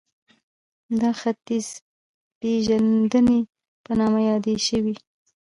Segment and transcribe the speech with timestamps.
[1.01, 3.39] دا ختیځپېژندنې
[3.83, 4.95] په نامه یادې شوې